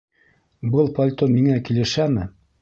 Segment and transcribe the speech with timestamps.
[0.75, 2.27] Был пальто миңә килешәме?